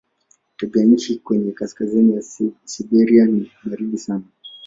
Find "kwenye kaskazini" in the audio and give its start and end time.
1.19-2.13